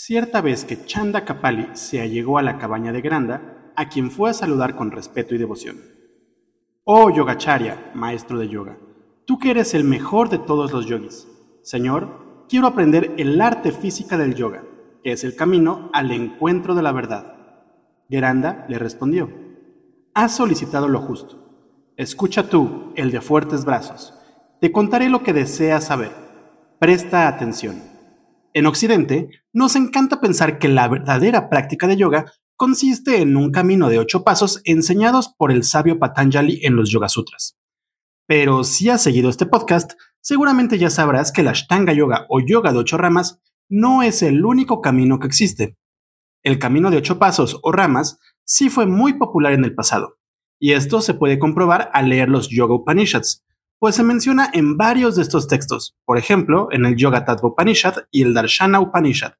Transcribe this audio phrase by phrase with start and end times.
[0.00, 4.30] Cierta vez que Chanda Kapali se allegó a la cabaña de Granda, a quien fue
[4.30, 5.78] a saludar con respeto y devoción.
[6.84, 8.78] Oh Yogacharya, maestro de yoga,
[9.26, 11.26] tú que eres el mejor de todos los yogis.
[11.62, 14.62] Señor, quiero aprender el arte física del yoga,
[15.02, 17.34] que es el camino al encuentro de la verdad.
[18.08, 19.28] Granda le respondió,
[20.14, 21.92] Has solicitado lo justo.
[21.96, 24.14] Escucha tú, el de fuertes brazos.
[24.60, 26.12] Te contaré lo que deseas saber.
[26.78, 27.82] Presta atención.
[28.54, 33.88] En Occidente, nos encanta pensar que la verdadera práctica de yoga consiste en un camino
[33.88, 37.58] de ocho pasos enseñados por el sabio Patanjali en los Yoga Sutras.
[38.28, 42.72] Pero si has seguido este podcast, seguramente ya sabrás que la Ashtanga Yoga o yoga
[42.72, 45.76] de ocho ramas no es el único camino que existe.
[46.44, 50.18] El camino de ocho pasos o ramas sí fue muy popular en el pasado,
[50.60, 53.44] y esto se puede comprobar al leer los Yoga Upanishads,
[53.80, 58.04] pues se menciona en varios de estos textos, por ejemplo, en el Yoga Tattva Upanishad
[58.12, 59.32] y el Darshana Upanishad.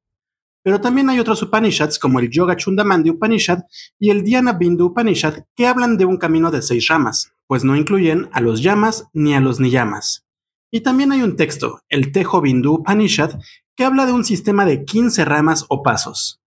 [0.63, 3.61] Pero también hay otros Upanishads como el Yoga Chundamandi Upanishad
[3.99, 7.77] y el Dhyana Bindu Upanishad que hablan de un camino de seis ramas, pues no
[7.77, 10.27] incluyen a los yamas ni a los niyamas.
[10.71, 13.41] Y también hay un texto, el Tejo Bindu Upanishad,
[13.75, 16.43] que habla de un sistema de 15 ramas o pasos.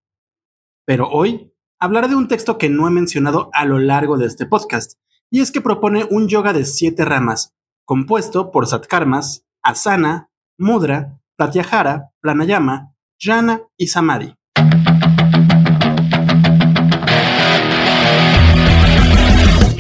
[0.86, 4.45] Pero hoy hablaré de un texto que no he mencionado a lo largo de este
[4.45, 5.00] podcast,
[5.32, 12.12] y es que propone un yoga de siete ramas, compuesto por Satkarmas, Asana, Mudra, Pratyahara,
[12.20, 12.91] Pranayama,
[13.23, 14.33] Jhana y Samadhi.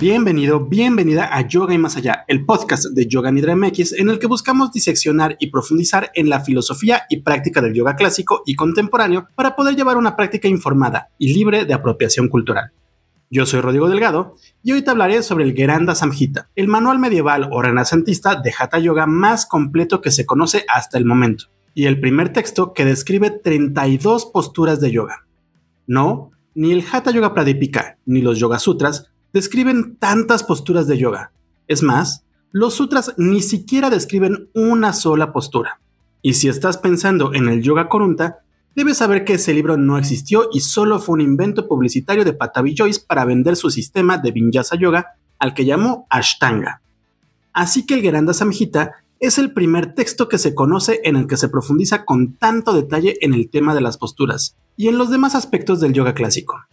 [0.00, 4.18] Bienvenido, bienvenida a Yoga y Más Allá, el podcast de Yoga Nidra MX en el
[4.18, 9.28] que buscamos diseccionar y profundizar en la filosofía y práctica del yoga clásico y contemporáneo
[9.34, 12.72] para poder llevar una práctica informada y libre de apropiación cultural.
[13.28, 17.50] Yo soy Rodrigo Delgado y hoy te hablaré sobre el Geranda Samhita, el manual medieval
[17.52, 22.00] o renacentista de Hatha Yoga más completo que se conoce hasta el momento, y el
[22.00, 25.26] primer texto que describe 32 posturas de yoga.
[25.86, 31.32] No, ni el Hatha Yoga Pradipika ni los Yoga Sutras describen tantas posturas de yoga.
[31.68, 35.80] Es más, los sutras ni siquiera describen una sola postura.
[36.22, 38.40] Y si estás pensando en el Yoga Korunta,
[38.74, 42.74] debes saber que ese libro no existió y solo fue un invento publicitario de Patavi
[42.76, 46.82] Joyce para vender su sistema de Vinyasa Yoga al que llamó Ashtanga.
[47.52, 51.36] Así que el Geranda Samhita es el primer texto que se conoce en el que
[51.36, 55.34] se profundiza con tanto detalle en el tema de las posturas y en los demás
[55.34, 56.64] aspectos del yoga clásico.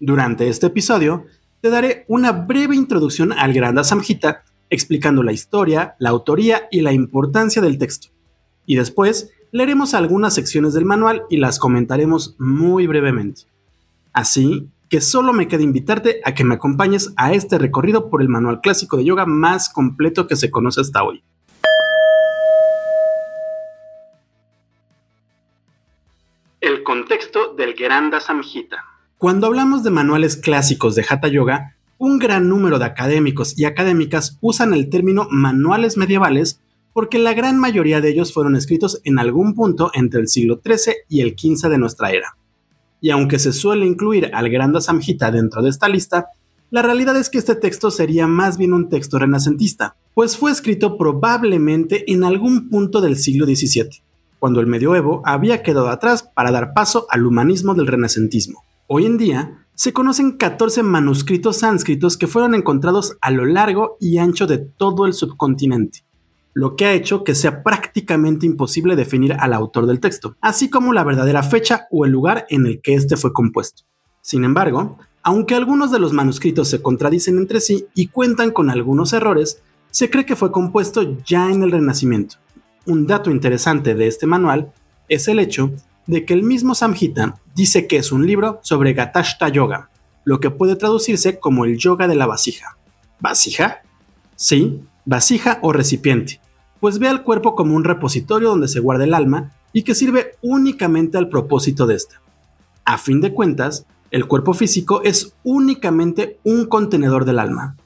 [0.00, 1.24] Durante este episodio
[1.64, 6.92] te daré una breve introducción al Granda Samhita, explicando la historia, la autoría y la
[6.92, 8.08] importancia del texto.
[8.66, 13.44] Y después leeremos algunas secciones del manual y las comentaremos muy brevemente.
[14.12, 18.28] Así que solo me queda invitarte a que me acompañes a este recorrido por el
[18.28, 21.24] manual clásico de yoga más completo que se conoce hasta hoy.
[26.60, 28.93] El contexto del Geranda Samhita.
[29.24, 34.36] Cuando hablamos de manuales clásicos de Hatha Yoga, un gran número de académicos y académicas
[34.42, 36.60] usan el término manuales medievales
[36.92, 40.96] porque la gran mayoría de ellos fueron escritos en algún punto entre el siglo XIII
[41.08, 42.36] y el XV de nuestra era.
[43.00, 46.26] Y aunque se suele incluir al Granda Samhita dentro de esta lista,
[46.70, 50.98] la realidad es que este texto sería más bien un texto renacentista, pues fue escrito
[50.98, 54.02] probablemente en algún punto del siglo XVII,
[54.38, 58.64] cuando el medioevo había quedado atrás para dar paso al humanismo del renacentismo.
[58.86, 64.18] Hoy en día, se conocen 14 manuscritos sánscritos que fueron encontrados a lo largo y
[64.18, 66.04] ancho de todo el subcontinente,
[66.52, 70.92] lo que ha hecho que sea prácticamente imposible definir al autor del texto, así como
[70.92, 73.84] la verdadera fecha o el lugar en el que éste fue compuesto.
[74.20, 79.14] Sin embargo, aunque algunos de los manuscritos se contradicen entre sí y cuentan con algunos
[79.14, 82.36] errores, se cree que fue compuesto ya en el Renacimiento.
[82.84, 84.74] Un dato interesante de este manual
[85.08, 85.72] es el hecho
[86.06, 89.90] de que el mismo Samhita dice que es un libro sobre Gatashta Yoga,
[90.24, 92.76] lo que puede traducirse como el yoga de la vasija.
[93.20, 93.82] ¿Vasija?
[94.36, 96.40] Sí, vasija o recipiente,
[96.80, 100.36] pues ve al cuerpo como un repositorio donde se guarda el alma y que sirve
[100.42, 102.20] únicamente al propósito de esta.
[102.84, 107.76] A fin de cuentas, el cuerpo físico es únicamente un contenedor del alma,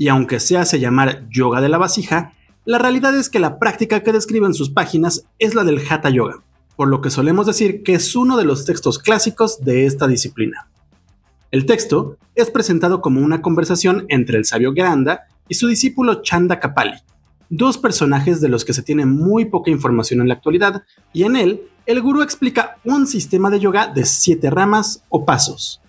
[0.00, 2.32] y aunque se hace llamar yoga de la vasija,
[2.64, 6.08] la realidad es que la práctica que describe en sus páginas es la del Hatha
[6.08, 6.42] Yoga,
[6.80, 10.70] por lo que solemos decir que es uno de los textos clásicos de esta disciplina.
[11.50, 16.58] El texto es presentado como una conversación entre el sabio Granda y su discípulo Chanda
[16.58, 16.96] Kapali,
[17.50, 21.36] dos personajes de los que se tiene muy poca información en la actualidad, y en
[21.36, 25.82] él el gurú explica un sistema de yoga de siete ramas o pasos.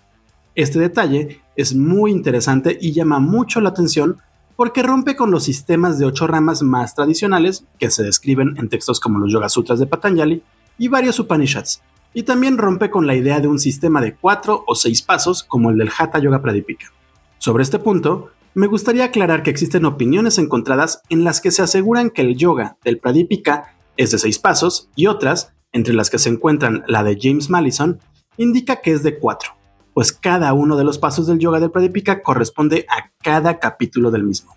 [0.54, 4.18] Este detalle es muy interesante y llama mucho la atención
[4.56, 9.00] porque rompe con los sistemas de ocho ramas más tradicionales que se describen en textos
[9.00, 10.42] como los Yoga Sutras de Patanjali
[10.78, 11.82] y varios Upanishads,
[12.14, 15.70] y también rompe con la idea de un sistema de cuatro o seis pasos como
[15.70, 16.92] el del Hatha Yoga Pradipika.
[17.38, 22.10] Sobre este punto, me gustaría aclarar que existen opiniones encontradas en las que se aseguran
[22.10, 26.28] que el yoga del Pradipika es de seis pasos y otras, entre las que se
[26.28, 27.98] encuentran la de James Mallison,
[28.36, 29.52] indica que es de cuatro,
[29.94, 34.24] pues cada uno de los pasos del yoga del Pradipika corresponde a cada capítulo del
[34.24, 34.54] mismo.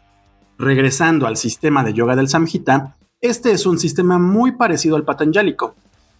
[0.58, 5.76] Regresando al sistema de yoga del Samhita, este es un sistema muy parecido al patanjálico,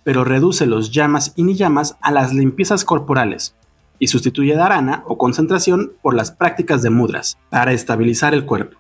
[0.06, 3.56] pero reduce los llamas y niyamas a las limpiezas corporales,
[4.00, 8.78] y sustituye dharana o concentración por las prácticas de mudras para estabilizar el cuerpo.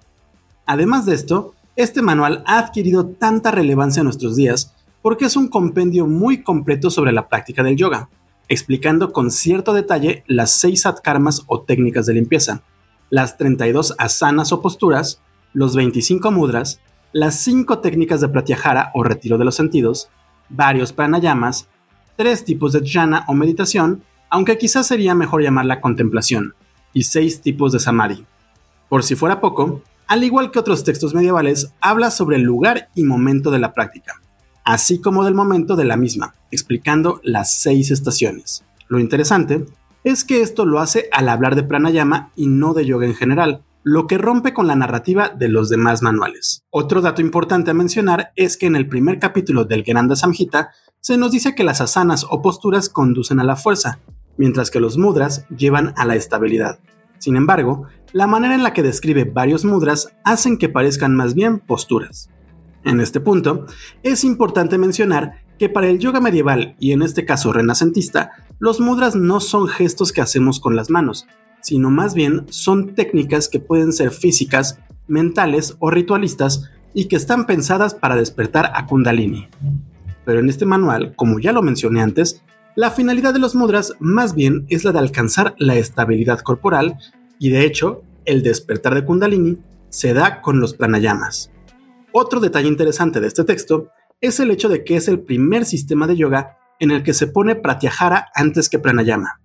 [0.67, 5.47] Además de esto, este manual ha adquirido tanta relevancia en nuestros días porque es un
[5.47, 8.09] compendio muy completo sobre la práctica del yoga,
[8.47, 12.61] explicando con cierto detalle las seis satkarmas o técnicas de limpieza,
[13.09, 15.21] las 32 asanas o posturas,
[15.53, 16.81] los 25 mudras,
[17.13, 20.09] las 5 técnicas de pratyahara o retiro de los sentidos,
[20.49, 21.67] varios pranayamas,
[22.15, 24.03] tres tipos de jhana o meditación
[24.35, 26.55] aunque quizás sería mejor llamarla contemplación,
[26.93, 28.25] y seis tipos de samadhi.
[28.89, 33.03] Por si fuera poco, al igual que otros textos medievales, habla sobre el lugar y
[33.03, 34.21] momento de la práctica,
[34.65, 38.65] así como del momento de la misma, explicando las seis estaciones.
[38.87, 39.65] Lo interesante
[40.03, 43.61] es que esto lo hace al hablar de pranayama y no de yoga en general,
[43.87, 46.63] lo que rompe con la narrativa de los demás manuales.
[46.71, 50.71] Otro dato importante a mencionar es que en el primer capítulo del Granda Samhita
[51.01, 53.99] se nos dice que las asanas o posturas conducen a la fuerza,
[54.37, 56.79] mientras que los mudras llevan a la estabilidad.
[57.19, 61.59] Sin embargo, la manera en la que describe varios mudras hacen que parezcan más bien
[61.59, 62.31] posturas.
[62.85, 63.67] En este punto,
[64.01, 69.15] es importante mencionar que para el yoga medieval y en este caso renacentista, los mudras
[69.15, 71.27] no son gestos que hacemos con las manos,
[71.65, 74.77] sino más bien son técnicas que pueden ser físicas,
[75.07, 79.47] mentales o ritualistas y que están pensadas para despertar a Kundalini.
[80.25, 82.43] Pero en este manual, como ya lo mencioné antes,
[82.75, 86.99] la finalidad de los mudras más bien es la de alcanzar la estabilidad corporal
[87.39, 89.57] y de hecho el despertar de kundalini
[89.89, 91.49] se da con los pranayamas.
[92.11, 93.89] Otro detalle interesante de este texto
[94.21, 97.25] es el hecho de que es el primer sistema de yoga en el que se
[97.25, 99.39] pone pratyahara antes que pranayama.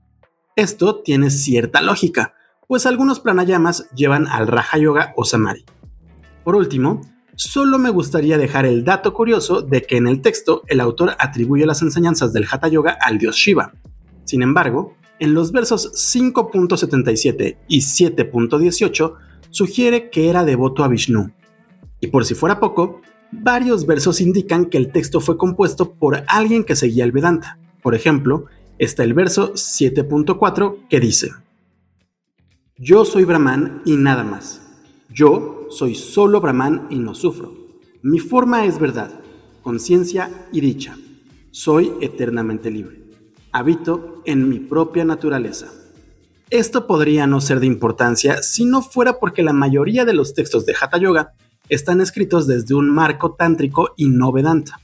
[0.57, 2.35] Esto tiene cierta lógica,
[2.67, 5.65] pues algunos pranayamas llevan al raja yoga o samadhi.
[6.45, 7.03] Por último,
[7.43, 11.65] Solo me gustaría dejar el dato curioso de que en el texto el autor atribuye
[11.65, 13.73] las enseñanzas del Hatha Yoga al dios Shiva.
[14.25, 19.15] Sin embargo, en los versos 5.77 y 7.18
[19.49, 21.33] sugiere que era devoto a Vishnu.
[21.99, 23.01] Y por si fuera poco,
[23.33, 27.59] varios versos indican que el texto fue compuesto por alguien que seguía el Vedanta.
[27.83, 28.45] Por ejemplo,
[28.81, 31.31] está el verso 7.4 que dice,
[32.79, 34.63] Yo soy Brahman y nada más.
[35.11, 37.55] Yo soy solo Brahman y no sufro.
[38.01, 39.21] Mi forma es verdad,
[39.63, 40.97] conciencia y dicha.
[41.51, 43.03] Soy eternamente libre.
[43.53, 45.71] Habito en mi propia naturaleza.
[46.49, 50.65] Esto podría no ser de importancia si no fuera porque la mayoría de los textos
[50.65, 51.35] de Hatha Yoga
[51.69, 54.81] están escritos desde un marco tántrico y no Vedanta,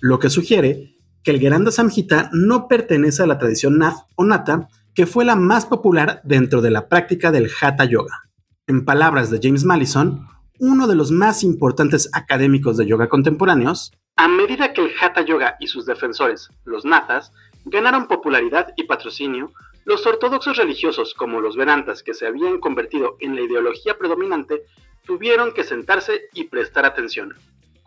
[0.00, 4.68] lo que sugiere que el Geranda Samhita no pertenece a la tradición Nath o Nata,
[4.94, 8.24] que fue la más popular dentro de la práctica del Hatha Yoga.
[8.66, 10.26] En palabras de James Mallison,
[10.58, 15.56] uno de los más importantes académicos de yoga contemporáneos, a medida que el Hatha Yoga
[15.60, 17.32] y sus defensores, los Nathas,
[17.64, 19.52] ganaron popularidad y patrocinio,
[19.84, 24.64] los ortodoxos religiosos como los Vedantas, que se habían convertido en la ideología predominante,
[25.06, 27.34] tuvieron que sentarse y prestar atención,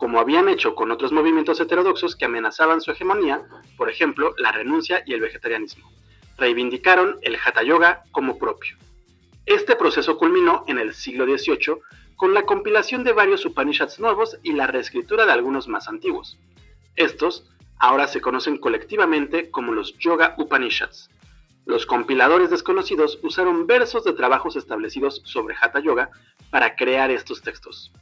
[0.02, 3.44] como habían hecho con otros movimientos heterodoxos que amenazaban su hegemonía,
[3.76, 5.92] por ejemplo, la renuncia y el vegetarianismo.
[6.36, 8.76] Reivindicaron el Hatha Yoga como propio.
[9.46, 11.76] Este proceso culminó en el siglo XVIII
[12.16, 16.36] con la compilación de varios Upanishads nuevos y la reescritura de algunos más antiguos.
[16.96, 21.10] Estos ahora se conocen colectivamente como los Yoga Upanishads.
[21.64, 26.10] Los compiladores desconocidos usaron versos de trabajos establecidos sobre Hatha Yoga
[26.50, 27.92] para crear estos textos.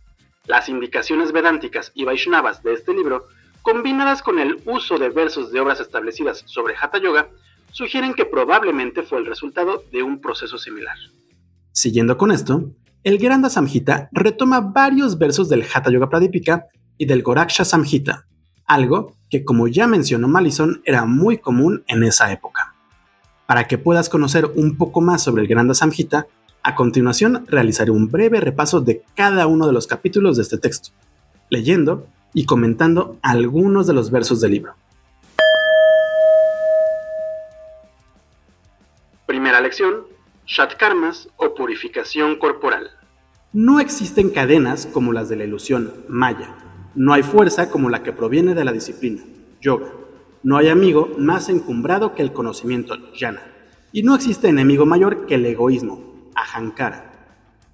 [0.47, 3.27] Las indicaciones vedánticas y Vaishnavas de este libro,
[3.63, 7.29] combinadas con el uso de versos de obras establecidas sobre Hatha Yoga,
[7.73, 10.97] sugieren que probablemente fue el resultado de un proceso similar.
[11.73, 12.71] Siguiendo con esto,
[13.05, 16.67] el Granda Samhita retoma varios versos del Hatha Yoga Pradipika
[16.99, 18.27] y del Goraksha Samhita,
[18.67, 22.75] algo que como ya mencionó Malison era muy común en esa época.
[23.47, 26.27] Para que puedas conocer un poco más sobre el Granda Samhita,
[26.63, 30.91] a continuación realizaré un breve repaso de cada uno de los capítulos de este texto,
[31.49, 34.75] leyendo y comentando algunos de los versos del libro.
[39.27, 40.05] Primera lección,
[40.47, 42.91] Shatkarmas o purificación corporal.
[43.53, 46.55] No existen cadenas como las de la ilusión, Maya.
[46.95, 49.23] No hay fuerza como la que proviene de la disciplina,
[49.61, 49.87] Yoga.
[50.43, 53.43] No hay amigo más encumbrado que el conocimiento, Jnana.
[53.93, 56.10] Y no existe enemigo mayor que el egoísmo,
[56.43, 57.11] Ahankara.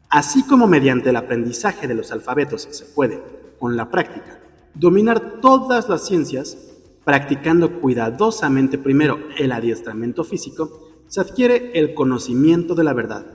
[0.09, 3.23] Así como mediante el aprendizaje de los alfabetos se puede,
[3.59, 4.39] con la práctica,
[4.75, 6.57] dominar todas las ciencias,
[7.05, 13.27] practicando cuidadosamente primero el adiestramiento físico, se adquiere el conocimiento de la verdad.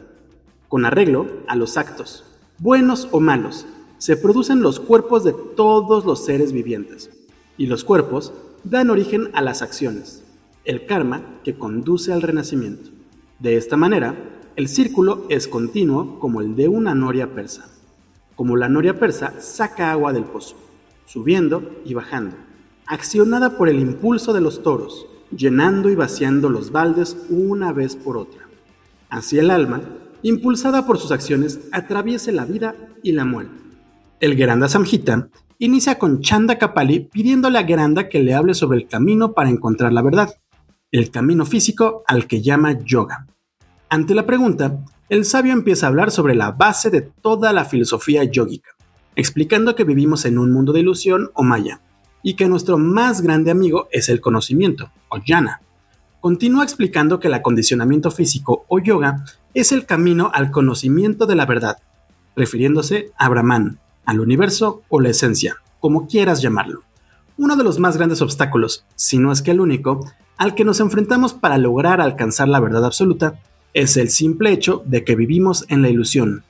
[0.68, 2.24] Con arreglo a los actos,
[2.58, 3.66] buenos o malos,
[3.98, 7.10] se producen los cuerpos de todos los seres vivientes,
[7.58, 8.34] y los cuerpos
[8.64, 10.24] dan origen a las acciones,
[10.66, 12.90] el karma que conduce al renacimiento.
[13.40, 14.16] De esta manera,
[14.55, 17.70] el círculo es continuo como el de una noria persa.
[18.36, 20.55] Como la noria persa saca agua del pozo,
[21.05, 22.36] subiendo y bajando,
[22.86, 25.05] accionada por el impulso de los toros,
[25.36, 28.41] llenando y vaciando los baldes una vez por otra.
[29.10, 29.81] Así el alma,
[30.22, 33.53] impulsada por sus acciones, atraviesa la vida y la muerte.
[34.20, 35.29] El Geranda Samhita
[35.60, 39.93] inicia con Chanda Kapali pidiéndole a Geranda que le hable sobre el camino para encontrar
[39.93, 40.34] la verdad,
[40.91, 43.27] el camino físico al que llama yoga.
[43.94, 48.24] Ante la pregunta, el sabio empieza a hablar sobre la base de toda la filosofía
[48.24, 48.70] yógica,
[49.18, 51.82] explicando que vivimos en un mundo de ilusión o maya,
[52.24, 55.60] y que nuestro más grande amigo es el conocimiento, o jnana.
[56.22, 61.46] Continúa explicando que el acondicionamiento físico o yoga es el camino al conocimiento de la
[61.46, 61.80] verdad,
[62.34, 66.84] refiriéndose a Brahman, al universo o la esencia, como quieras llamarlo.
[67.36, 70.80] Uno de los más grandes obstáculos, si no es que el único, al que nos
[70.80, 73.42] enfrentamos para lograr alcanzar la verdad absoluta,
[73.74, 76.44] es el simple hecho de que vivimos en la ilusión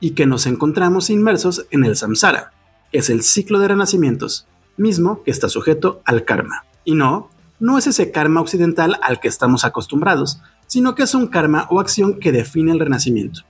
[0.00, 2.52] y que nos encontramos inmersos en el samsara,
[2.92, 6.64] es el ciclo de renacimientos, mismo que está sujeto al karma.
[6.84, 11.28] Y no, no es ese karma occidental al que estamos acostumbrados, sino que es un
[11.28, 13.42] karma o acción que define el renacimiento.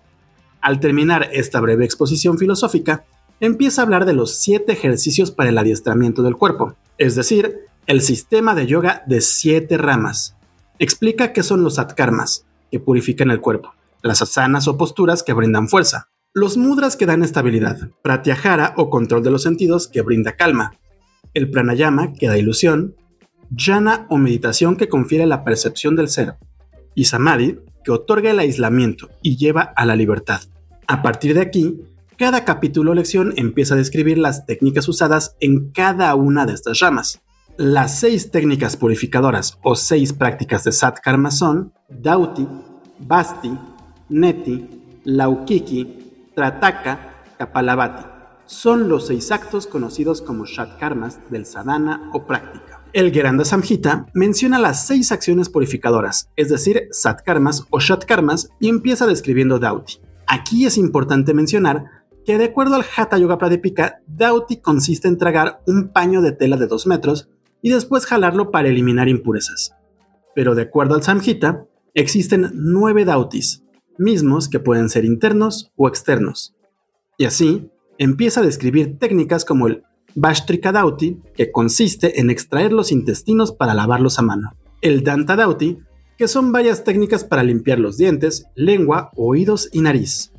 [0.61, 3.05] Al terminar esta breve exposición filosófica,
[3.41, 8.01] empieza a hablar de los siete ejercicios para el adiestramiento del cuerpo, es decir, el
[8.01, 10.37] sistema de yoga de siete ramas.
[10.79, 15.69] Explica qué son los atkarmas, que purifican el cuerpo, las asanas o posturas que brindan
[15.69, 20.73] fuerza, los mudras que dan estabilidad, pratyahara o control de los sentidos que brinda calma,
[21.35, 22.97] el pranayama, que da ilusión,
[23.55, 26.37] jhana o meditación que confiere la percepción del ser,
[26.95, 30.41] y samadhi, que otorga el aislamiento y lleva a la libertad.
[30.87, 31.79] A partir de aquí,
[32.17, 36.79] cada capítulo o lección empieza a describir las técnicas usadas en cada una de estas
[36.79, 37.21] ramas.
[37.57, 42.49] Las seis técnicas purificadoras o seis prácticas de Sat Karma son Dauti,
[42.99, 43.53] Basti,
[44.09, 48.13] Neti, Laukiki, Trataka, Kapalabhati
[48.53, 52.83] son los seis actos conocidos como Shatkarmas del sadhana o práctica.
[52.93, 59.07] El Geranda Samhita menciona las seis acciones purificadoras, es decir, Satkarmas o Shatkarmas, y empieza
[59.07, 60.01] describiendo Dauti.
[60.27, 61.87] Aquí es importante mencionar
[62.27, 66.57] que de acuerdo al Hatha Yoga Pradipika, Dauti consiste en tragar un paño de tela
[66.57, 67.31] de 2 metros
[67.63, 69.75] y después jalarlo para eliminar impurezas.
[70.35, 71.65] Pero de acuerdo al Samhita,
[71.95, 73.65] existen nueve Dautis,
[73.99, 76.55] mismos que pueden ser internos o externos.
[77.17, 83.53] Y así, empieza a describir técnicas como el Dauti, que consiste en extraer los intestinos
[83.53, 85.79] para lavarlos a mano, el Dauti,
[86.19, 90.33] que son varias técnicas para limpiar los dientes, lengua, oídos y nariz,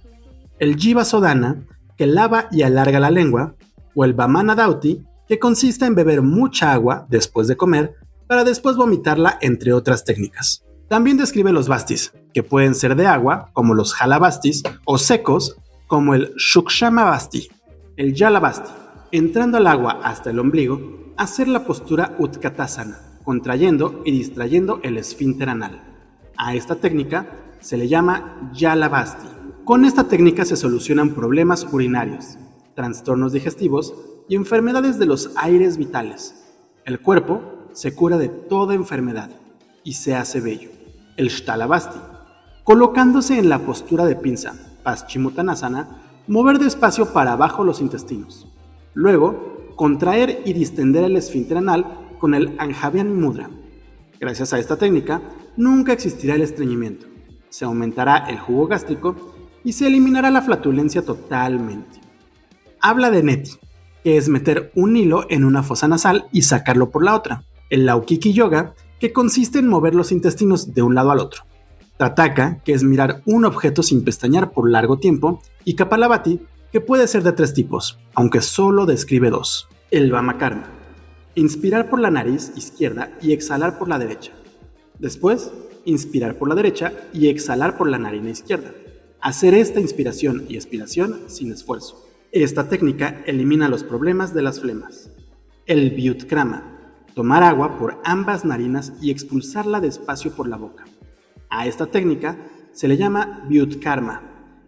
[0.59, 1.63] el Jiva Sodana,
[1.97, 3.55] que lava y alarga la lengua,
[3.95, 7.95] o el Dauti, que consiste en beber mucha agua después de comer
[8.27, 10.63] para después vomitarla, entre otras técnicas.
[10.87, 16.15] También describe los bastis, que pueden ser de agua, como los jalabastis, o secos, como
[16.15, 16.33] el
[16.91, 17.49] Basti,
[17.97, 18.71] el Yalabasti,
[19.11, 25.49] entrando al agua hasta el ombligo, hacer la postura Utkatasana, contrayendo y distrayendo el esfínter
[25.49, 25.83] anal.
[26.35, 27.27] A esta técnica
[27.59, 29.27] se le llama Yalabasti.
[29.63, 32.37] Con esta técnica se solucionan problemas urinarios,
[32.75, 33.93] trastornos digestivos
[34.27, 36.43] y enfermedades de los aires vitales.
[36.85, 37.41] El cuerpo
[37.73, 39.29] se cura de toda enfermedad
[39.83, 40.69] y se hace bello.
[41.17, 41.99] El Shtalabasti,
[42.63, 44.53] colocándose en la postura de pinza,
[44.83, 48.47] Paschimuttanasana, mover despacio para abajo los intestinos.
[48.93, 51.85] Luego, contraer y distender el esfínter anal
[52.19, 53.49] con el Anjavyani Mudra.
[54.19, 55.21] Gracias a esta técnica,
[55.57, 57.07] nunca existirá el estreñimiento.
[57.49, 59.15] Se aumentará el jugo gástrico
[59.63, 61.99] y se eliminará la flatulencia totalmente.
[62.79, 63.51] Habla de neti,
[64.03, 67.43] que es meter un hilo en una fosa nasal y sacarlo por la otra.
[67.69, 71.43] El Laukiki Yoga, que consiste en mover los intestinos de un lado al otro.
[71.97, 75.41] Tataka, que es mirar un objeto sin pestañear por largo tiempo.
[75.63, 76.41] Y Kapalabhati,
[76.71, 79.67] que puede ser de tres tipos, aunque solo describe dos.
[79.91, 80.67] El Vamakarma.
[81.35, 84.31] Inspirar por la nariz izquierda y exhalar por la derecha.
[84.99, 85.51] Después,
[85.85, 88.71] inspirar por la derecha y exhalar por la narina izquierda.
[89.21, 92.05] Hacer esta inspiración y expiración sin esfuerzo.
[92.33, 95.11] Esta técnica elimina los problemas de las flemas.
[95.67, 96.63] El Vyutkrama.
[97.13, 100.83] Tomar agua por ambas narinas y expulsarla despacio por la boca.
[101.51, 102.39] A esta técnica
[102.71, 104.23] se le llama Vyutkarma.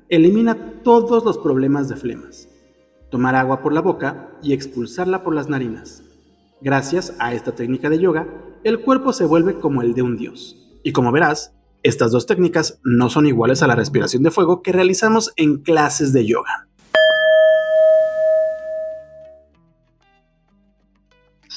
[0.10, 2.48] Elimina todos los problemas de flemas.
[3.10, 6.04] Tomar agua por la boca y expulsarla por las narinas.
[6.62, 8.28] Gracias a esta técnica de yoga,
[8.64, 10.56] el cuerpo se vuelve como el de un dios.
[10.84, 14.72] Y como verás, estas dos técnicas no son iguales a la respiración de fuego que
[14.72, 16.68] realizamos en clases de yoga.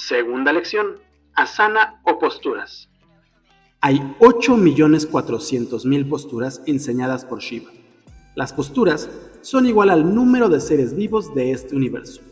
[0.09, 1.01] Segunda lección.
[1.35, 2.89] Asana o posturas.
[3.83, 7.71] Hay 8.400.000 posturas enseñadas por Shiva.
[8.35, 9.11] Las posturas
[9.43, 12.23] son igual al número de seres vivos de este universo.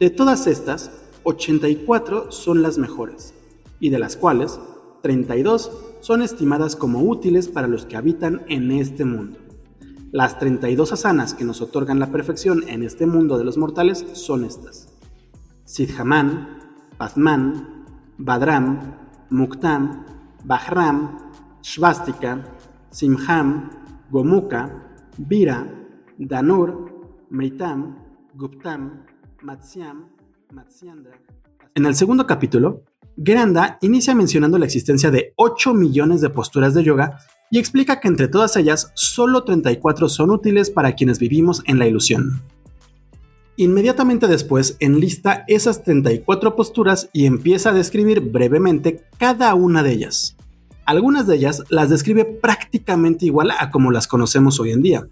[0.00, 0.90] De todas estas,
[1.22, 3.32] 84 son las mejores,
[3.78, 4.58] y de las cuales
[5.04, 9.38] 32 son estimadas como útiles para los que habitan en este mundo.
[10.10, 14.44] Las 32 asanas que nos otorgan la perfección en este mundo de los mortales son
[14.44, 14.88] estas.
[15.64, 16.63] Siddhaman,
[17.04, 17.84] Padman,
[18.16, 18.94] Badram,
[19.28, 20.06] Muktam,
[20.42, 21.18] Bahram,
[21.62, 22.42] Shvastika,
[22.90, 23.68] Simham,
[24.10, 24.70] Gomuka,
[25.18, 25.68] Vira,
[26.18, 26.70] Danur,
[27.30, 27.94] Mritam,
[28.34, 29.04] Guptam,
[29.42, 30.06] Matsyam,
[30.54, 31.12] Matsyandra.
[31.74, 32.84] En el segundo capítulo,
[33.18, 37.18] Granda inicia mencionando la existencia de 8 millones de posturas de yoga
[37.50, 41.86] y explica que entre todas ellas solo 34 son útiles para quienes vivimos en la
[41.86, 42.40] ilusión.
[43.56, 50.36] Inmediatamente después enlista esas 34 posturas y empieza a describir brevemente cada una de ellas.
[50.84, 55.06] Algunas de ellas las describe prácticamente igual a como las conocemos hoy en día.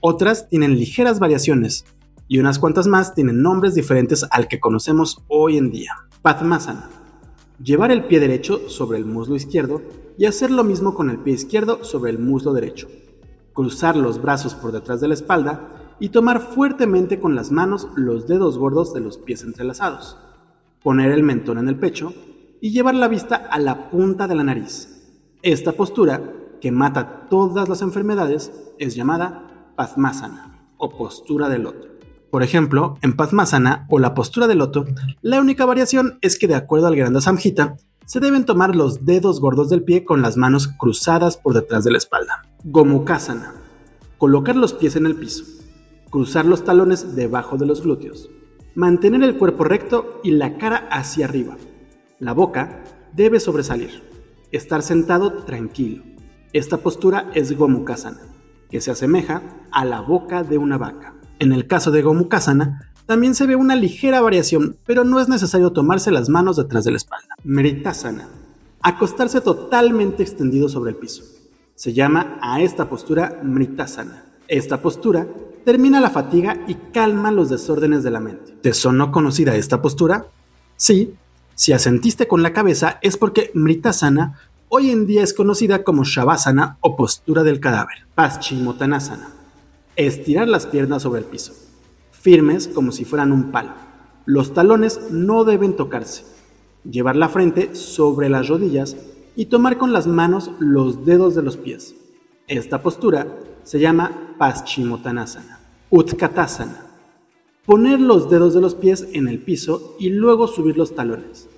[0.00, 1.84] Otras tienen ligeras variaciones
[2.28, 5.96] y unas cuantas más tienen nombres diferentes al que conocemos hoy en día.
[6.22, 6.88] Padmasana.
[7.62, 9.82] Llevar el pie derecho sobre el muslo izquierdo
[10.16, 12.88] y hacer lo mismo con el pie izquierdo sobre el muslo derecho.
[13.52, 18.26] Cruzar los brazos por detrás de la espalda y tomar fuertemente con las manos los
[18.26, 20.16] dedos gordos de los pies entrelazados.
[20.82, 22.14] Poner el mentón en el pecho
[22.60, 24.88] y llevar la vista a la punta de la nariz.
[25.42, 26.22] Esta postura,
[26.60, 31.88] que mata todas las enfermedades, es llamada Padmasana o postura de loto.
[32.30, 34.86] Por ejemplo, en Padmasana o la postura de loto,
[35.20, 39.40] la única variación es que de acuerdo al Granda Samhita, se deben tomar los dedos
[39.40, 42.46] gordos del pie con las manos cruzadas por detrás de la espalda.
[42.64, 43.54] Gomukasana.
[44.18, 45.59] Colocar los pies en el piso
[46.10, 48.30] cruzar los talones debajo de los glúteos,
[48.74, 51.56] mantener el cuerpo recto y la cara hacia arriba.
[52.18, 54.02] La boca debe sobresalir,
[54.52, 56.02] estar sentado tranquilo.
[56.52, 58.20] Esta postura es Gomukasana,
[58.68, 61.14] que se asemeja a la boca de una vaca.
[61.38, 65.72] En el caso de Gomukasana, también se ve una ligera variación, pero no es necesario
[65.72, 67.34] tomarse las manos detrás de la espalda.
[67.44, 68.28] Meritasana,
[68.82, 71.24] acostarse totalmente extendido sobre el piso.
[71.74, 74.24] Se llama a esta postura Mritasana.
[74.48, 75.26] Esta postura
[75.64, 78.52] termina la fatiga y calma los desórdenes de la mente.
[78.62, 80.26] ¿Te sonó conocida esta postura?
[80.76, 81.14] Sí,
[81.54, 86.78] si asentiste con la cabeza es porque Mritasana hoy en día es conocida como Shavasana
[86.80, 88.06] o postura del cadáver.
[88.14, 89.28] Paschimottanasana.
[89.96, 91.52] Estirar las piernas sobre el piso,
[92.12, 93.72] firmes como si fueran un palo.
[94.24, 96.24] Los talones no deben tocarse.
[96.88, 98.96] Llevar la frente sobre las rodillas
[99.36, 101.94] y tomar con las manos los dedos de los pies.
[102.46, 103.26] Esta postura
[103.70, 105.60] se llama Paschimottanasana.
[105.90, 106.86] Utkatasana.
[107.64, 111.48] Poner los dedos de los pies en el piso y luego subir los talones.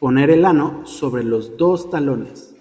[0.00, 2.56] Poner el ano sobre los dos talones.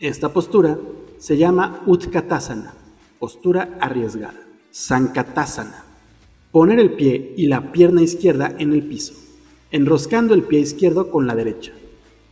[0.00, 0.76] Esta postura
[1.18, 2.74] se llama Utkatasana,
[3.20, 4.40] postura arriesgada.
[4.72, 5.84] Sankatasana.
[6.50, 9.14] Poner el pie y la pierna izquierda en el piso,
[9.70, 11.70] enroscando el pie izquierdo con la derecha.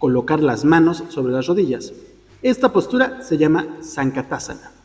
[0.01, 1.93] Colocar las manos sobre las rodillas.
[2.43, 4.80] Esta postura se llama Sankatasana.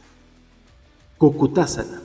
[1.18, 2.02] Kukutasana.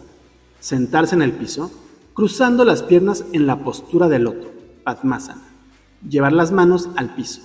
[0.60, 1.70] Sentarse en el piso,
[2.14, 4.52] cruzando las piernas en la postura de loto,
[4.84, 5.42] Padmasana.
[6.08, 7.40] Llevar las manos al piso,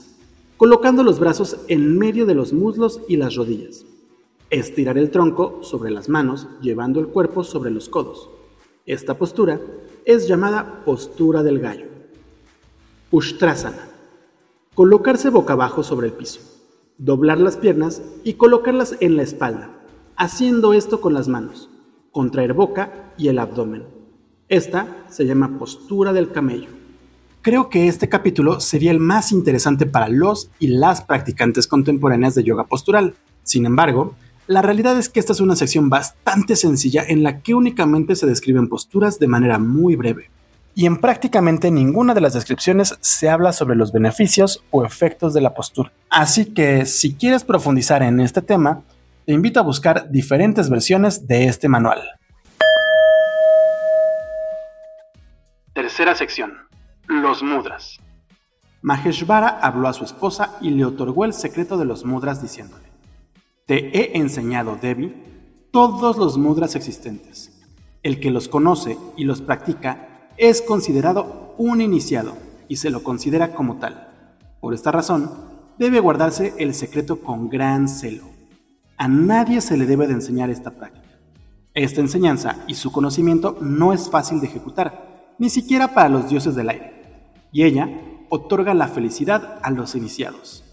[0.57, 3.83] colocando los brazos en medio de los muslos y las rodillas.
[4.51, 8.29] Estirar el tronco sobre las manos, llevando el cuerpo sobre los codos.
[8.85, 9.59] Esta postura
[10.05, 11.87] es llamada postura del gallo.
[13.09, 13.89] Ushtrasana.
[14.75, 16.41] Colocarse boca abajo sobre el piso,
[16.99, 19.74] doblar las piernas y colocarlas en la espalda,
[20.17, 21.69] haciendo esto con las manos,
[22.11, 23.85] contraer boca y el abdomen.
[24.47, 26.69] Esta se llama postura del camello.
[27.41, 32.43] Creo que este capítulo sería el más interesante para los y las practicantes contemporáneas de
[32.43, 33.15] yoga postural.
[33.43, 34.15] Sin embargo,
[34.47, 38.25] la realidad es que esta es una sección bastante sencilla en la que únicamente se
[38.25, 40.29] describen posturas de manera muy breve.
[40.73, 45.41] Y en prácticamente ninguna de las descripciones se habla sobre los beneficios o efectos de
[45.41, 45.93] la postura.
[46.09, 48.83] Así que si quieres profundizar en este tema,
[49.25, 52.01] te invito a buscar diferentes versiones de este manual.
[55.73, 56.65] Tercera sección
[57.07, 57.99] los mudras.
[58.81, 62.85] Maheshvara habló a su esposa y le otorgó el secreto de los mudras diciéndole,
[63.65, 65.13] Te he enseñado, Devi,
[65.71, 67.51] todos los mudras existentes.
[68.03, 73.53] El que los conoce y los practica es considerado un iniciado y se lo considera
[73.53, 74.07] como tal.
[74.61, 75.31] Por esta razón,
[75.77, 78.34] debe guardarse el secreto con gran celo.
[78.97, 81.05] A nadie se le debe de enseñar esta práctica.
[81.73, 86.55] Esta enseñanza y su conocimiento no es fácil de ejecutar, ni siquiera para los dioses
[86.55, 86.95] del aire
[87.55, 87.87] y ella
[88.27, 90.65] otorga la felicidad a los iniciados.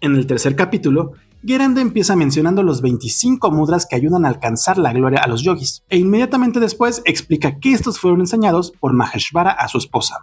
[0.00, 4.92] En el tercer capítulo, Geranda empieza mencionando los 25 mudras que ayudan a alcanzar la
[4.92, 9.66] gloria a los yogis, e inmediatamente después explica que estos fueron enseñados por Maheshvara a
[9.66, 10.18] su esposa,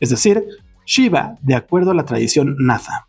[0.00, 0.42] es decir,
[0.84, 3.05] Shiva, de acuerdo a la tradición Natha.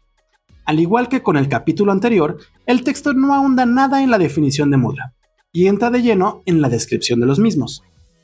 [0.67, 4.69] Al igual que con el capítulo anterior, el texto no ahonda nada en la definición
[4.69, 5.13] de mudra,
[5.53, 7.83] y entra de lleno en la descripción de los mismos.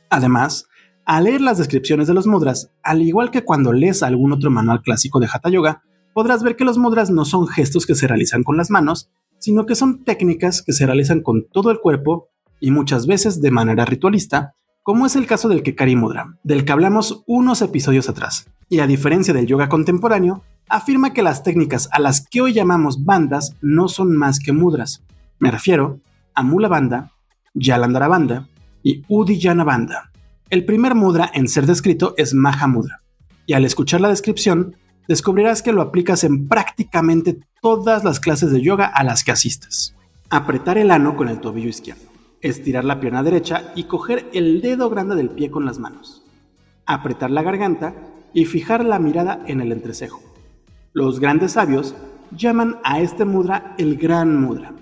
[0.10, 0.68] Además,
[1.06, 4.82] al leer las descripciones de los mudras, al igual que cuando lees algún otro manual
[4.82, 8.44] clásico de Hatha Yoga, podrás ver que los mudras no son gestos que se realizan
[8.44, 12.28] con las manos, sino que son técnicas que se realizan con todo el cuerpo
[12.60, 14.54] y muchas veces de manera ritualista,
[14.84, 18.48] como es el caso del Kekari Mudra, del que hablamos unos episodios atrás.
[18.68, 23.04] Y a diferencia del yoga contemporáneo, afirma que las técnicas a las que hoy llamamos
[23.04, 25.04] bandas no son más que mudras.
[25.40, 26.00] Me refiero
[26.34, 27.12] a Mula Banda,
[27.54, 28.48] Yalandhara Banda
[28.82, 30.12] y Udiyana Banda.
[30.50, 33.02] El primer mudra en ser descrito es Maha Mudra,
[33.46, 34.76] y al escuchar la descripción,
[35.08, 39.96] descubrirás que lo aplicas en prácticamente todas las clases de yoga a las que asistes.
[40.30, 42.04] Apretar el ano con el tobillo izquierdo,
[42.42, 46.24] estirar la pierna derecha y coger el dedo grande del pie con las manos.
[46.86, 47.94] Apretar la garganta
[48.34, 50.22] y fijar la mirada en el entrecejo.
[50.96, 51.96] Los grandes sabios
[52.30, 54.74] llaman a este mudra el gran mudra.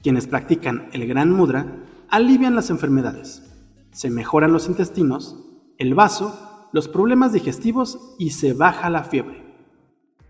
[0.00, 1.66] Quienes practican el gran mudra
[2.08, 3.42] alivian las enfermedades,
[3.90, 5.36] se mejoran los intestinos,
[5.76, 9.44] el vaso, los problemas digestivos y se baja la fiebre.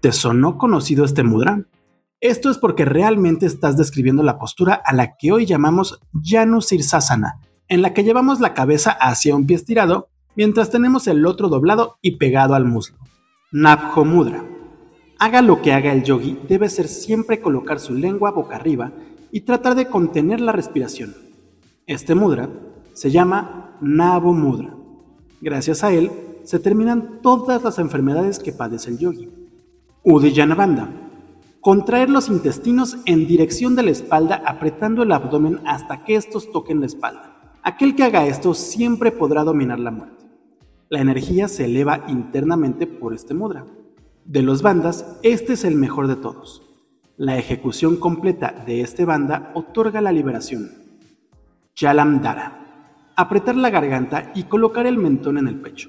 [0.01, 1.67] ¿Te sonó conocido este mudra?
[2.23, 7.41] Esto es porque realmente estás describiendo la postura a la que hoy llamamos Janu Sirsasana,
[7.69, 11.99] en la que llevamos la cabeza hacia un pie estirado mientras tenemos el otro doblado
[12.01, 12.97] y pegado al muslo.
[13.53, 14.60] Nabho Mudra.
[15.23, 18.91] Haga lo que haga el yogi, debe ser siempre colocar su lengua boca arriba
[19.31, 21.15] y tratar de contener la respiración.
[21.87, 22.49] Este mudra
[22.95, 24.75] se llama Nabo Mudra.
[25.43, 26.11] Gracias a él
[26.45, 29.29] se terminan todas las enfermedades que padece el yogi.
[30.05, 30.89] Udiyana Bandha.
[31.61, 36.81] Contraer los intestinos en dirección de la espalda apretando el abdomen hasta que estos toquen
[36.81, 37.59] la espalda.
[37.63, 40.25] Aquel que haga esto siempre podrá dominar la muerte.
[40.89, 43.67] La energía se eleva internamente por este mudra.
[44.31, 46.62] De los bandas, este es el mejor de todos.
[47.16, 50.71] La ejecución completa de este banda otorga la liberación.
[51.75, 55.88] Jalamdara apretar la garganta y colocar el mentón en el pecho.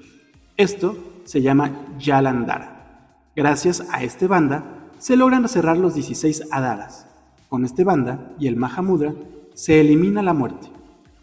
[0.56, 3.28] Esto se llama Yalandara.
[3.36, 7.06] Gracias a este banda se logran cerrar los 16 adaras.
[7.48, 9.14] Con este banda y el Mahamudra
[9.54, 10.66] se elimina la muerte.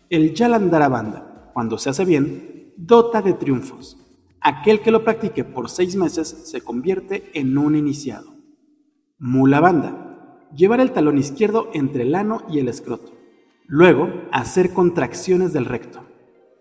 [0.10, 3.99] El Yalandara banda, cuando se hace bien, dota de triunfos.
[4.42, 8.36] Aquel que lo practique por seis meses se convierte en un iniciado.
[9.18, 13.14] Mula banda, llevar el talón izquierdo entre el ano y el escroto.
[13.68, 16.06] Luego, hacer contracciones del recto.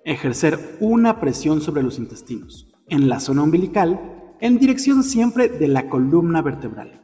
[0.05, 5.89] Ejercer una presión sobre los intestinos, en la zona umbilical, en dirección siempre de la
[5.89, 7.03] columna vertebral.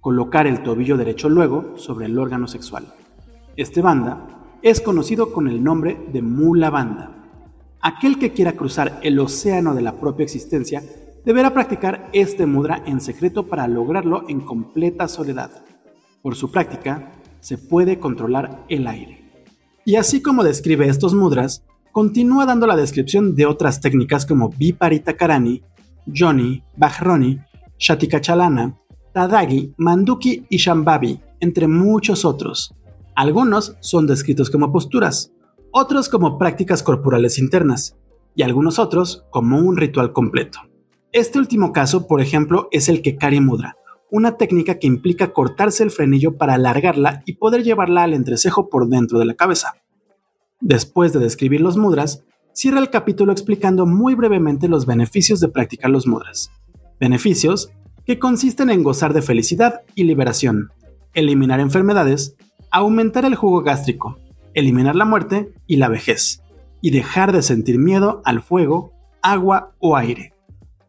[0.00, 2.86] Colocar el tobillo derecho luego sobre el órgano sexual.
[3.56, 7.25] Este banda es conocido con el nombre de mula banda.
[7.86, 10.82] Aquel que quiera cruzar el océano de la propia existencia
[11.24, 15.52] deberá practicar este mudra en secreto para lograrlo en completa soledad.
[16.20, 19.30] Por su práctica, se puede controlar el aire.
[19.84, 25.16] Y así como describe estos mudras, continúa dando la descripción de otras técnicas como Viparita
[25.16, 25.62] Karani,
[26.12, 27.38] Johnny, Bajroni,
[27.78, 28.76] Shatikachalana,
[29.12, 32.74] Tadagi, Manduki y Shambhavi, entre muchos otros.
[33.14, 35.30] Algunos son descritos como posturas,
[35.78, 37.98] otros como prácticas corporales internas,
[38.34, 40.60] y algunos otros como un ritual completo.
[41.12, 43.76] Este último caso, por ejemplo, es el Kekari Mudra,
[44.10, 48.88] una técnica que implica cortarse el frenillo para alargarla y poder llevarla al entrecejo por
[48.88, 49.74] dentro de la cabeza.
[50.62, 55.90] Después de describir los mudras, cierra el capítulo explicando muy brevemente los beneficios de practicar
[55.90, 56.50] los mudras.
[56.98, 57.70] Beneficios
[58.06, 60.70] que consisten en gozar de felicidad y liberación,
[61.12, 62.34] eliminar enfermedades,
[62.70, 64.18] aumentar el jugo gástrico,
[64.56, 66.42] eliminar la muerte y la vejez,
[66.80, 68.92] y dejar de sentir miedo al fuego,
[69.22, 70.32] agua o aire.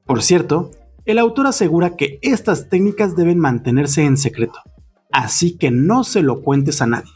[0.05, 0.71] Por cierto,
[1.05, 4.59] el autor asegura que estas técnicas deben mantenerse en secreto,
[5.11, 7.11] así que no se lo cuentes a nadie.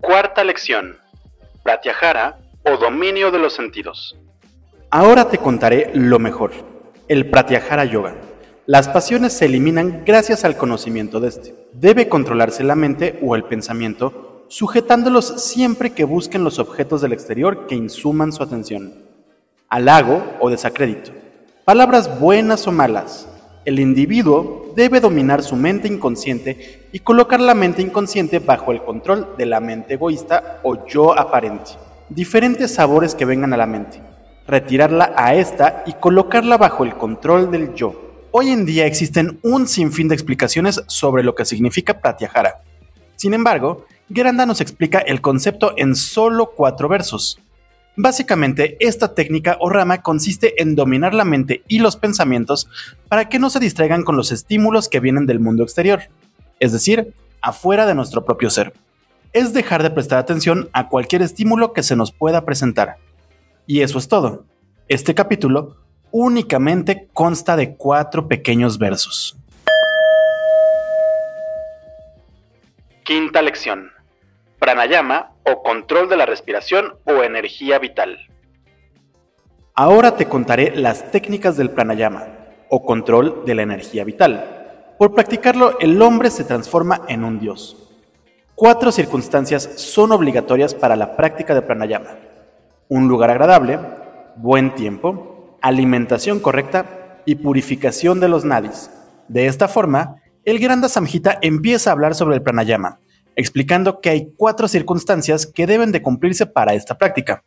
[0.00, 0.96] Cuarta lección.
[1.62, 4.16] Pratyahara o dominio de los sentidos.
[4.90, 6.52] Ahora te contaré lo mejor,
[7.08, 8.16] el Pratyahara Yoga.
[8.68, 11.54] Las pasiones se eliminan gracias al conocimiento de este.
[11.72, 17.66] Debe controlarse la mente o el pensamiento, sujetándolos siempre que busquen los objetos del exterior
[17.66, 18.92] que insuman su atención.
[19.70, 21.12] Halago o desacrédito.
[21.64, 23.26] Palabras buenas o malas.
[23.64, 29.28] El individuo debe dominar su mente inconsciente y colocar la mente inconsciente bajo el control
[29.38, 31.70] de la mente egoísta o yo aparente.
[32.10, 34.02] Diferentes sabores que vengan a la mente
[34.46, 38.07] retirarla a esta y colocarla bajo el control del yo.
[38.30, 42.62] Hoy en día existen un sinfín de explicaciones sobre lo que significa Pratyahara.
[43.16, 47.38] Sin embargo, Geranda nos explica el concepto en solo cuatro versos.
[47.96, 52.68] Básicamente, esta técnica o rama consiste en dominar la mente y los pensamientos
[53.08, 56.02] para que no se distraigan con los estímulos que vienen del mundo exterior,
[56.60, 58.72] es decir, afuera de nuestro propio ser.
[59.32, 62.96] Es dejar de prestar atención a cualquier estímulo que se nos pueda presentar
[63.68, 64.44] y eso es todo.
[64.88, 65.76] Este capítulo
[66.10, 69.36] únicamente consta de cuatro pequeños versos.
[73.04, 73.90] Quinta lección.
[74.58, 78.18] Pranayama o control de la respiración o energía vital.
[79.74, 82.26] Ahora te contaré las técnicas del pranayama
[82.68, 84.94] o control de la energía vital.
[84.98, 87.76] Por practicarlo, el hombre se transforma en un dios.
[88.56, 92.16] Cuatro circunstancias son obligatorias para la práctica de pranayama
[92.88, 93.78] un lugar agradable,
[94.36, 98.90] buen tiempo, alimentación correcta y purificación de los nadis.
[99.28, 103.00] De esta forma, el Granda Samhita empieza a hablar sobre el pranayama,
[103.36, 107.42] explicando que hay cuatro circunstancias que deben de cumplirse para esta práctica.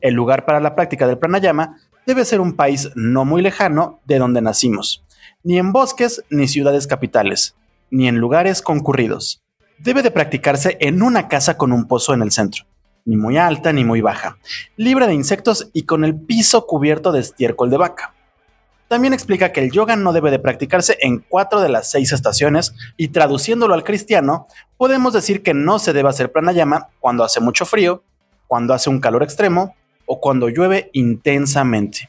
[0.00, 4.18] El lugar para la práctica del pranayama debe ser un país no muy lejano de
[4.18, 5.04] donde nacimos,
[5.42, 7.56] ni en bosques ni ciudades capitales,
[7.90, 9.42] ni en lugares concurridos.
[9.78, 12.66] Debe de practicarse en una casa con un pozo en el centro
[13.04, 14.38] ni muy alta ni muy baja,
[14.76, 18.14] libre de insectos y con el piso cubierto de estiércol de vaca.
[18.88, 22.74] También explica que el yoga no debe de practicarse en cuatro de las seis estaciones
[22.96, 27.64] y traduciéndolo al cristiano, podemos decir que no se debe hacer pranayama cuando hace mucho
[27.64, 28.04] frío,
[28.46, 29.74] cuando hace un calor extremo
[30.06, 32.08] o cuando llueve intensamente.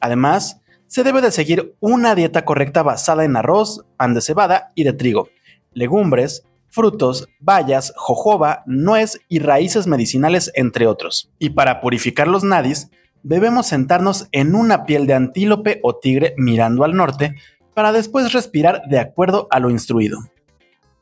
[0.00, 4.84] Además, se debe de seguir una dieta correcta basada en arroz, pan de cebada y
[4.84, 5.28] de trigo,
[5.74, 6.44] legumbres,
[6.76, 11.32] frutos, bayas, jojoba, nuez y raíces medicinales, entre otros.
[11.38, 12.90] Y para purificar los nadis,
[13.22, 17.34] debemos sentarnos en una piel de antílope o tigre mirando al norte
[17.72, 20.18] para después respirar de acuerdo a lo instruido.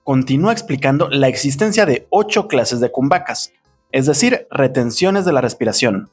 [0.04, 3.52] Continúa explicando la existencia de ocho clases de kumbhakas,
[3.90, 6.08] es decir, retenciones de la respiración.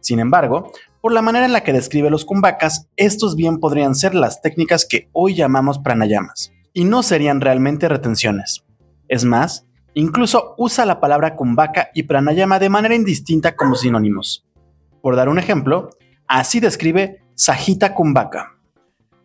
[0.00, 0.72] Sin embargo,
[1.02, 4.86] por la manera en la que describe los kumbhakas, estos bien podrían ser las técnicas
[4.86, 8.64] que hoy llamamos pranayamas, y no serían realmente retenciones.
[9.12, 14.46] Es más, incluso usa la palabra kumbhaka y pranayama de manera indistinta como sinónimos.
[15.02, 15.90] Por dar un ejemplo,
[16.26, 18.56] así describe Sajita Kumbhaka.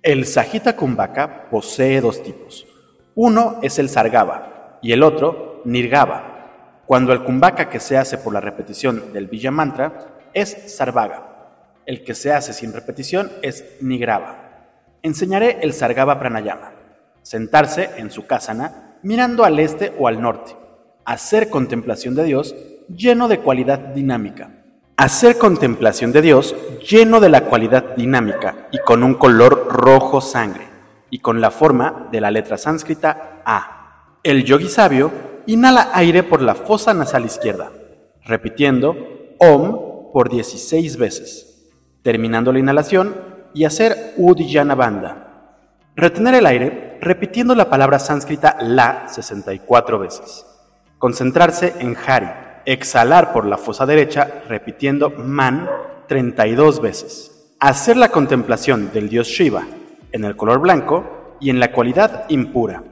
[0.02, 2.68] El Sajita Kumbhaka posee dos tipos.
[3.16, 6.82] Uno es el Sargava y el otro Nirgava.
[6.86, 11.64] Cuando el Kumbhaka que se hace por la repetición del Villa Mantra es Sarvaga.
[11.86, 14.66] El que se hace sin repetición es Nigrava.
[15.02, 16.74] Enseñaré el Sargava Pranayama.
[17.22, 20.56] Sentarse en su kasana mirando al este o al norte.
[21.06, 22.56] Hacer contemplación de Dios
[22.88, 24.52] lleno de cualidad dinámica.
[24.96, 26.56] Hacer contemplación de Dios
[26.90, 30.68] lleno de la cualidad dinámica y con un color rojo sangre
[31.10, 34.20] y con la forma de la letra sánscrita A.
[34.24, 35.12] El yogi sabio
[35.46, 37.72] inhala aire por la fosa nasal izquierda,
[38.26, 38.96] repitiendo
[39.40, 41.70] Om por 16 veces,
[42.02, 43.16] terminando la inhalación
[43.54, 45.28] y hacer Udiyana Banda
[45.98, 50.46] Retener el aire repitiendo la palabra sánscrita la 64 veces.
[50.98, 52.28] Concentrarse en Hari.
[52.66, 55.70] Exhalar por la fosa derecha repitiendo man
[56.08, 57.54] 32 veces.
[57.60, 59.66] Hacer la contemplación del dios Shiva
[60.12, 62.84] en el color blanco y en la cualidad impura.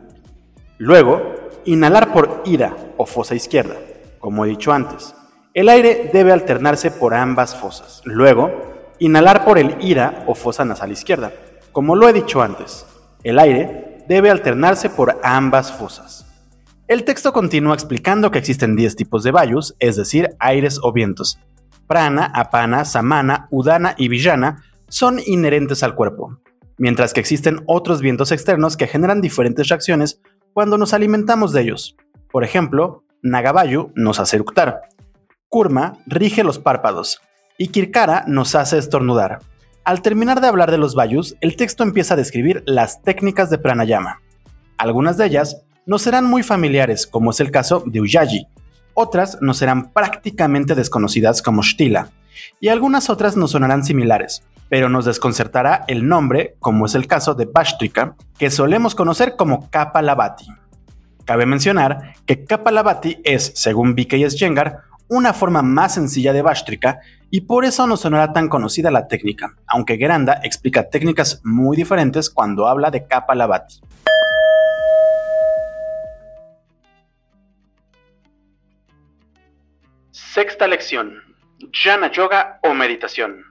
[0.78, 3.76] Luego, inhalar por ira o fosa izquierda,
[4.20, 5.16] como he dicho antes.
[5.54, 8.02] El aire debe alternarse por ambas fosas.
[8.06, 8.52] Luego,
[9.00, 11.32] inhalar por el ira o fosa nasal izquierda,
[11.72, 12.86] como lo he dicho antes.
[13.24, 16.26] El aire debe alternarse por ambas fosas.
[16.88, 21.40] El texto continúa explicando que existen 10 tipos de vayus, es decir, aires o vientos.
[21.88, 26.40] Prana, apana, samana, udana y villana son inherentes al cuerpo,
[26.78, 30.22] mientras que existen otros vientos externos que generan diferentes reacciones
[30.54, 31.96] cuando nos alimentamos de ellos.
[32.32, 34.82] Por ejemplo, Nagavayu nos hace eructar,
[35.50, 37.22] Kurma rige los párpados
[37.58, 39.40] y Kirkara nos hace estornudar.
[39.86, 43.60] Al terminar de hablar de los vayus, el texto empieza a describir las técnicas de
[43.60, 44.20] pranayama.
[44.80, 48.48] Algunas de ellas nos serán muy familiares, como es el caso de Uyaji.
[48.96, 52.10] Otras nos serán prácticamente desconocidas como Shtila.
[52.60, 57.36] Y algunas otras nos sonarán similares, pero nos desconcertará el nombre, como es el caso
[57.36, 60.48] de Bashtrika, que solemos conocer como Kapalabhati.
[61.26, 64.36] Cabe mencionar que Kapalabhati es, según B.K.S.
[64.36, 69.08] Jengar, una forma más sencilla de Bashtrika y por eso no sonará tan conocida la
[69.08, 73.82] técnica, aunque Geranda explica técnicas muy diferentes cuando habla de Kapalabhati.
[80.12, 81.14] Sexta lección.
[81.72, 83.44] Jnana Yoga o meditación.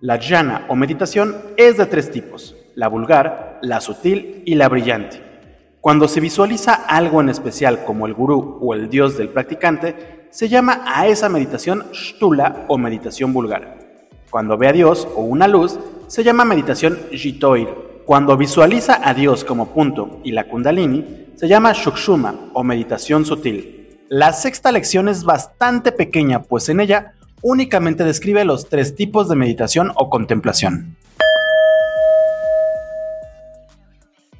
[0.00, 5.22] La jnana o meditación es de tres tipos, la vulgar, la sutil y la brillante.
[5.80, 10.48] Cuando se visualiza algo en especial como el gurú o el dios del practicante, se
[10.48, 13.78] llama a esa meditación shtula o meditación vulgar.
[14.30, 17.68] Cuando ve a Dios o una luz, se llama meditación jitoir.
[18.06, 23.98] Cuando visualiza a Dios como punto y la kundalini, se llama shukshuma o meditación sutil.
[24.08, 29.36] La sexta lección es bastante pequeña, pues en ella únicamente describe los tres tipos de
[29.36, 30.96] meditación o contemplación.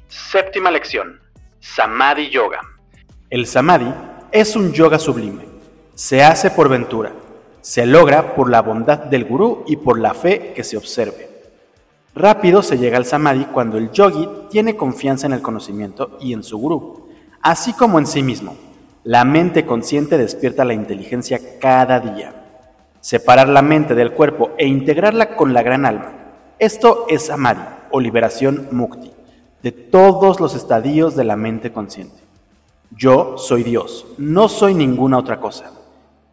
[0.07, 1.19] Séptima lección.
[1.59, 2.61] Samadhi Yoga.
[3.29, 3.93] El samadhi
[4.31, 5.52] es un yoga sublime.
[5.95, 7.13] Se hace por ventura.
[7.61, 11.29] Se logra por la bondad del gurú y por la fe que se observe.
[12.15, 16.43] Rápido se llega al samadhi cuando el yogi tiene confianza en el conocimiento y en
[16.43, 17.09] su gurú,
[17.41, 18.55] así como en sí mismo
[19.03, 22.33] la mente consciente despierta la inteligencia cada día.
[22.99, 26.13] Separar la mente del cuerpo e integrarla con la gran alma.
[26.57, 29.11] Esto es Samadhi o liberación mukti
[29.61, 32.21] de todos los estadios de la mente consciente.
[32.91, 35.82] Yo soy Dios, no soy ninguna otra cosa.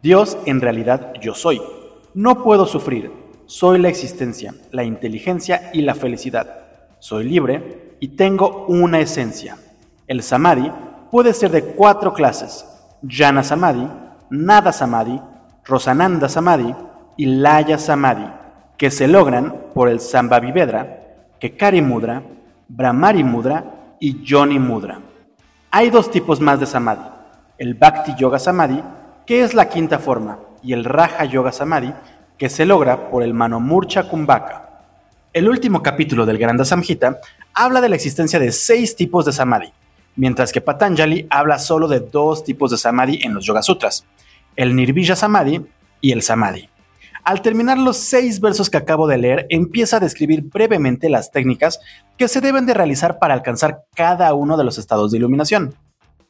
[0.01, 1.61] Dios en realidad yo soy.
[2.13, 3.11] No puedo sufrir,
[3.45, 6.61] soy la existencia, la inteligencia y la felicidad.
[6.99, 9.57] Soy libre y tengo una esencia.
[10.07, 10.71] El samadhi
[11.11, 12.65] puede ser de cuatro clases,
[13.07, 13.87] Jana Samadhi,
[14.31, 15.21] Nada Samadhi,
[15.65, 16.73] Rosananda Samadhi
[17.17, 18.25] y Laya Samadhi,
[18.77, 22.23] que se logran por el Sambhavivedra, Kekari Mudra,
[22.67, 24.99] Brahmari Mudra y Yoni Mudra.
[25.69, 27.03] Hay dos tipos más de Samadhi,
[27.59, 28.81] el Bhakti Yoga Samadhi,
[29.25, 31.93] que es la quinta forma, y el Raja Yoga Samadhi,
[32.37, 34.69] que se logra por el Manomurcha Kumbhaka.
[35.33, 37.19] El último capítulo del Granda Samhita
[37.53, 39.71] habla de la existencia de seis tipos de Samadhi,
[40.15, 44.05] mientras que Patanjali habla solo de dos tipos de samadhi en los Yoga Sutras,
[44.55, 45.65] el Nirvija Samadhi
[46.01, 46.69] y el Samadhi.
[47.23, 51.79] Al terminar los seis versos que acabo de leer, empieza a describir brevemente las técnicas
[52.17, 55.75] que se deben de realizar para alcanzar cada uno de los estados de iluminación.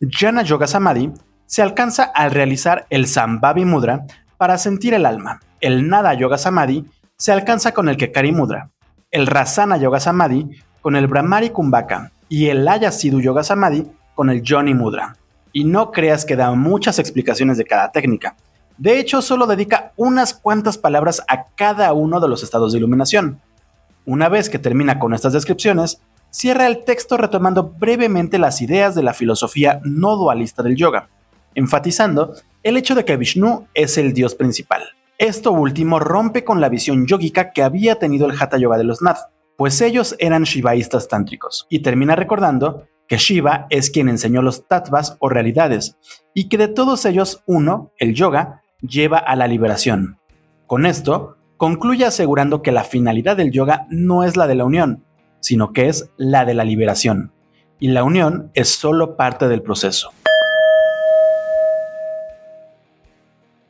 [0.01, 1.11] Jnana Yoga Samadhi
[1.51, 4.05] se alcanza al realizar el Sambhavi Mudra
[4.37, 5.41] para sentir el alma.
[5.59, 6.85] El Nada Yoga Samadhi
[7.17, 8.69] se alcanza con el Kekari Mudra.
[9.11, 13.85] El Rasana Yoga Samadhi con el Brahmari Kumbhaka y el Haya Sidhu Yoga Samadhi
[14.15, 15.17] con el Johnny Mudra.
[15.51, 18.37] Y no creas que da muchas explicaciones de cada técnica.
[18.77, 23.41] De hecho, solo dedica unas cuantas palabras a cada uno de los estados de iluminación.
[24.05, 29.03] Una vez que termina con estas descripciones, cierra el texto retomando brevemente las ideas de
[29.03, 31.09] la filosofía no dualista del yoga,
[31.55, 32.33] enfatizando
[32.63, 34.83] el hecho de que Vishnu es el dios principal.
[35.17, 39.01] Esto último rompe con la visión yógica que había tenido el Hatha Yoga de los
[39.01, 39.19] Nath,
[39.55, 45.17] pues ellos eran shivaístas tántricos, y termina recordando que Shiva es quien enseñó los tattvas
[45.19, 45.97] o realidades,
[46.33, 50.17] y que de todos ellos uno, el yoga, lleva a la liberación.
[50.65, 55.03] Con esto, concluye asegurando que la finalidad del yoga no es la de la unión,
[55.41, 57.31] sino que es la de la liberación,
[57.79, 60.11] y la unión es solo parte del proceso.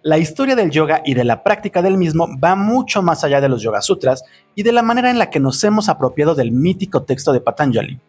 [0.04, 3.48] La historia del yoga y de la práctica del mismo va mucho más allá de
[3.48, 4.24] los Yoga Sutras
[4.56, 8.00] y de la manera en la que nos hemos apropiado del mítico texto de Patanjali.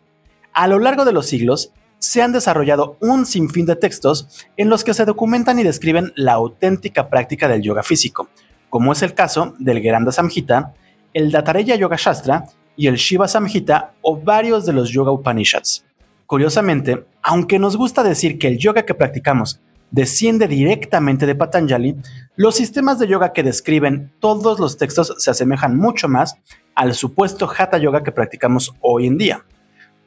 [0.54, 4.84] A lo largo de los siglos, se han desarrollado un sinfín de textos en los
[4.84, 8.30] que se documentan y describen la auténtica práctica del yoga físico,
[8.70, 10.72] como es el caso del Geranda Samhita,
[11.12, 15.84] el Datareya Yoga Shastra y el Shiva Samhita o varios de los Yoga Upanishads.
[16.24, 19.60] Curiosamente, aunque nos gusta decir que el yoga que practicamos
[19.92, 21.94] desciende directamente de Patanjali,
[22.34, 26.34] los sistemas de yoga que describen todos los textos se asemejan mucho más
[26.74, 29.44] al supuesto Hatha Yoga que practicamos hoy en día.